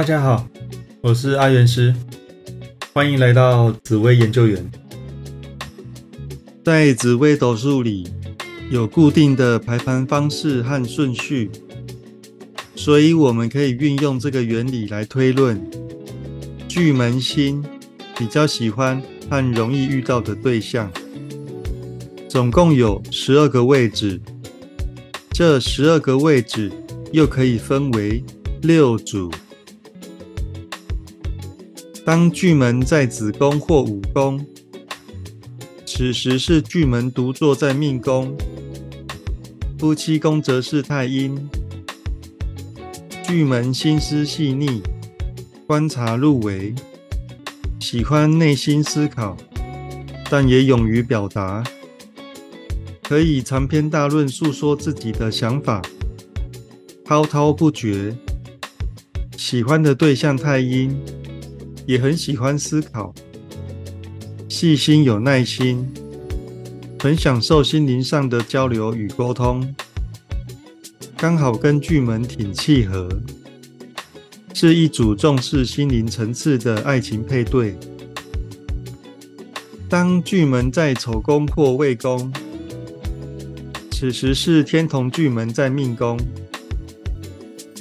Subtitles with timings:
[0.00, 0.48] 大家好，
[1.02, 1.94] 我是阿元师，
[2.94, 4.70] 欢迎来到紫薇研究员。
[6.64, 8.08] 在紫微斗数里，
[8.70, 11.50] 有固定的排盘方式和顺序，
[12.74, 15.62] 所以我们可以运用这个原理来推论
[16.66, 17.62] 巨门星
[18.16, 20.90] 比较喜欢和容易遇到的对象。
[22.26, 24.18] 总共有十二个位置，
[25.32, 26.72] 这十二个位置
[27.12, 28.24] 又可以分为
[28.62, 29.30] 六组。
[32.10, 34.44] 当巨门在子宫或午宫，
[35.86, 38.36] 此时是巨门独坐在命宫，
[39.78, 41.48] 夫妻宫则是太阴。
[43.22, 44.82] 巨门心思细腻，
[45.68, 46.74] 观察入微，
[47.78, 49.36] 喜欢内心思考，
[50.28, 51.62] 但也勇于表达。
[53.04, 55.80] 可以长篇大论诉说自己的想法，
[57.04, 58.16] 滔滔不绝。
[59.36, 61.00] 喜欢的对象太阴，
[61.86, 63.14] 也很喜欢思考，
[64.48, 65.86] 细心有耐心，
[66.98, 69.74] 很享受心灵上的交流与沟通。
[71.16, 73.08] 刚好跟巨门挺契合，
[74.54, 77.76] 是一组重视心灵层次的爱情配对。
[79.88, 82.32] 当巨门在丑宫或未宫。
[83.92, 86.18] 此时是天同巨门在命宫，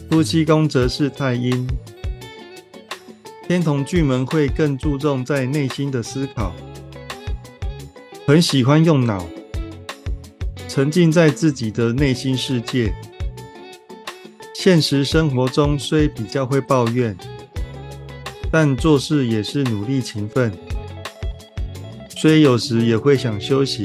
[0.09, 1.65] 夫妻宫则是太阴。
[3.49, 6.53] 天同巨门会更注重在内心的思考，
[8.27, 9.25] 很喜欢用脑，
[10.67, 12.93] 沉浸在自己的内心世界。
[14.53, 17.17] 现实生活中虽比较会抱怨，
[18.51, 20.53] 但做事也是努力勤奋。
[22.07, 23.83] 虽有时也会想休息。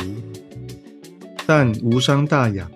[1.46, 2.70] 但无伤大雅。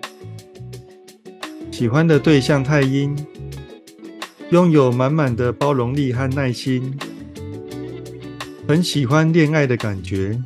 [1.71, 3.15] 喜欢的对象太阴，
[4.51, 6.97] 拥有满满的包容力和耐心，
[8.67, 10.41] 很喜欢恋爱的感觉，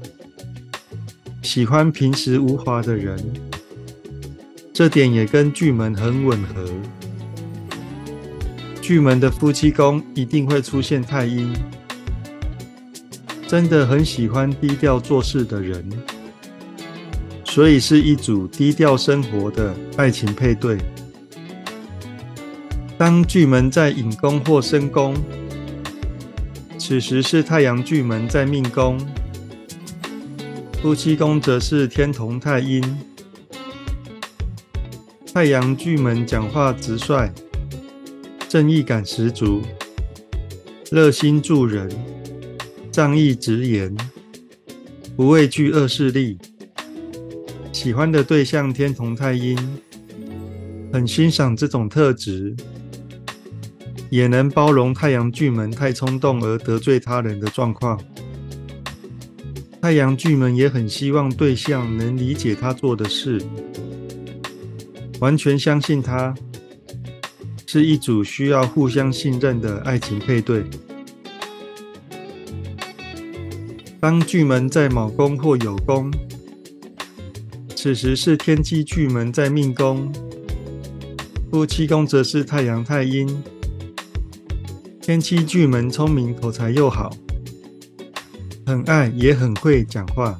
[1.41, 3.17] 喜欢平时无华的人，
[4.73, 6.67] 这点也跟巨门很吻合。
[8.81, 11.55] 巨门的夫妻宫一定会出现太阴，
[13.47, 15.89] 真的很喜欢低调做事的人。
[17.45, 20.77] 所以是一组低调生活的爱情配对。
[23.05, 25.13] 当巨门在引宫或申宫，
[26.79, 28.97] 此时是太阳巨门在命宫，
[30.81, 32.81] 夫妻宫则是天同太阴。
[35.33, 37.29] 太阳巨门讲话直率，
[38.47, 39.61] 正义感十足，
[40.89, 41.91] 热心助人，
[42.89, 43.93] 仗义直言，
[45.17, 46.37] 不畏惧恶势力。
[47.73, 49.59] 喜欢的对象天同太阴，
[50.93, 52.55] 很欣赏这种特质，
[54.13, 58.00] 也能包容太阳巨门太冲动而得罪他人的状况。
[59.81, 63.41] 太阳巨门也很希望对象能理解他做的事，
[65.19, 66.31] 完全相信他，
[67.66, 70.63] 是一组需要互相信任的爱情配对。
[74.00, 76.13] 当巨门在卯宫或酉宫。
[77.75, 80.13] 此时是天机巨门在命宫，
[81.50, 83.28] 夫妻宫则是太阳太阴。
[85.05, 87.13] 天机巨门聪明口才又好，
[88.65, 90.39] 很爱也很会讲话，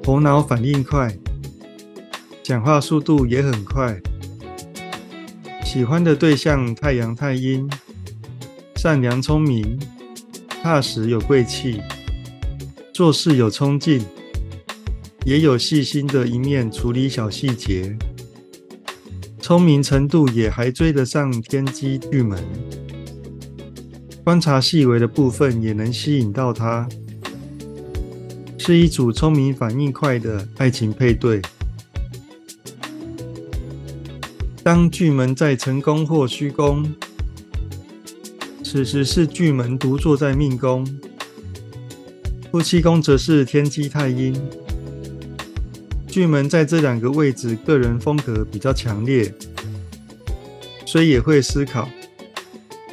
[0.00, 1.12] 头脑反应快，
[2.40, 4.00] 讲话速度也很快。
[5.64, 7.68] 喜欢的对象太阳太阴，
[8.76, 9.76] 善良聪明，
[10.62, 11.82] 踏实有贵气，
[12.94, 14.04] 做事有冲劲。
[15.24, 17.96] 也有细心的一面，处理小细节，
[19.40, 22.38] 聪明程度也还追得上天机巨门，
[24.24, 26.88] 观察细微的部分也能吸引到他，
[28.56, 31.42] 是一组聪明反应快的爱情配对。
[34.62, 36.88] 当巨门在成功或虚宫，
[38.62, 40.86] 此时是巨门独坐在命宫，
[42.52, 44.40] 夫妻宫则是天机太阴。
[46.06, 49.34] 巨门在这两个位置，个人风格比较强烈，
[50.86, 51.88] 所以也会思考，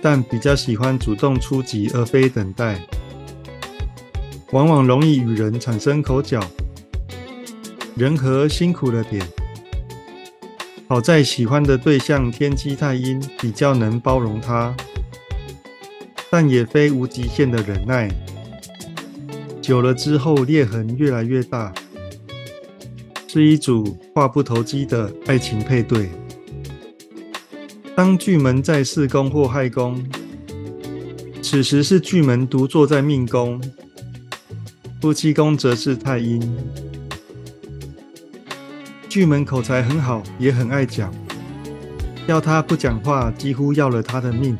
[0.02, 2.80] 但比较喜欢主动出击而非等待，
[4.52, 6.40] 往往容易与人产生口角，
[7.96, 9.26] 人和辛苦了点。
[10.88, 14.76] 好在喜欢的对象天机太阴比较能包容他，
[16.32, 18.10] 但也非无极限的忍耐，
[19.62, 21.74] 久了之后裂痕越来越大。
[23.28, 26.10] 是一组话不投机的爱情配对。
[28.00, 30.02] 当巨门在四宫或亥宫，
[31.42, 33.62] 此时是巨门独坐在命宫，
[35.02, 36.42] 夫妻宫则是太阴。
[39.10, 41.14] 巨门口才很好，也很爱讲，
[42.26, 44.58] 要他不讲话，几乎要了他的命。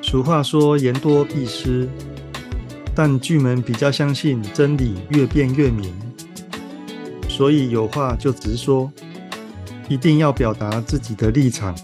[0.00, 1.88] 俗话说言多必失，
[2.94, 5.92] 但巨门比较相信真理越辩越明，
[7.28, 8.92] 所以有话就直说，
[9.88, 11.74] 一定要表达自己的立场。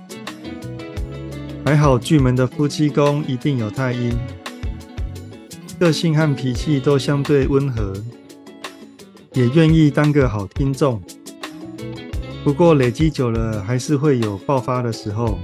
[1.65, 4.13] 还好巨门的夫妻宫一定有太阴，
[5.79, 7.95] 个性和脾气都相对温和，
[9.33, 11.01] 也愿意当个好听众。
[12.43, 15.39] 不过累积久了，还是会有爆发的时候。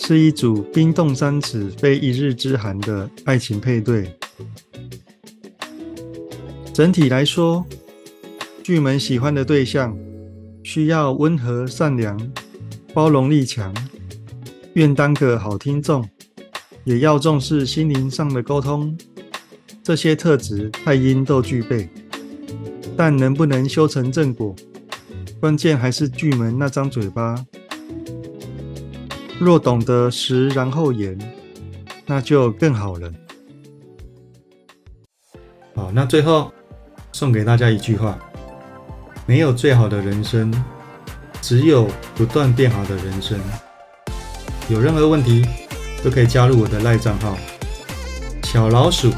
[0.00, 4.14] 是一组冰冻三尺非一日之寒的爱情配对。
[6.74, 7.64] 整体来说，
[8.62, 9.96] 巨门喜欢的对象
[10.62, 12.18] 需要温和善良、
[12.92, 13.74] 包容力强。
[14.74, 16.08] 愿当个好听众，
[16.82, 18.96] 也要重视心灵上的沟通，
[19.84, 21.88] 这些特质太阴都具备。
[22.96, 24.54] 但能不能修成正果，
[25.40, 27.44] 关键还是巨门那张嘴巴。
[29.38, 31.16] 若懂得食然后言，
[32.06, 33.12] 那就更好了。
[35.74, 36.52] 好，那最后
[37.12, 38.18] 送给大家一句话：
[39.26, 40.52] 没有最好的人生，
[41.40, 43.38] 只有不断变好的人生。
[44.68, 45.46] 有任何问题
[46.02, 47.36] 都可以加入我的赖账号。
[48.44, 49.12] 小老鼠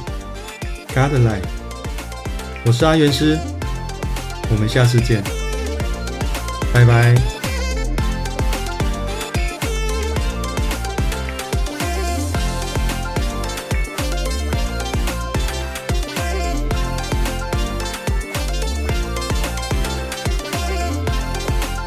[0.95, 1.43] Godline，
[2.65, 3.39] 我是阿元师，
[4.51, 5.23] 我们下次见，
[6.73, 7.36] 拜拜。